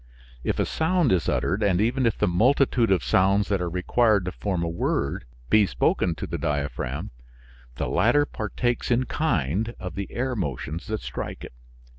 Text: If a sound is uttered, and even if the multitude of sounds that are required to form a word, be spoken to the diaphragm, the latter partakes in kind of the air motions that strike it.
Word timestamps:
If 0.43 0.57
a 0.57 0.65
sound 0.65 1.11
is 1.11 1.29
uttered, 1.29 1.61
and 1.61 1.79
even 1.79 2.07
if 2.07 2.17
the 2.17 2.27
multitude 2.27 2.89
of 2.91 3.03
sounds 3.03 3.49
that 3.49 3.61
are 3.61 3.69
required 3.69 4.25
to 4.25 4.31
form 4.31 4.63
a 4.63 4.67
word, 4.67 5.25
be 5.51 5.67
spoken 5.67 6.15
to 6.15 6.25
the 6.25 6.39
diaphragm, 6.39 7.11
the 7.75 7.87
latter 7.87 8.25
partakes 8.25 8.89
in 8.89 9.03
kind 9.03 9.75
of 9.79 9.93
the 9.93 10.11
air 10.11 10.35
motions 10.35 10.87
that 10.87 11.01
strike 11.01 11.43
it. 11.43 11.53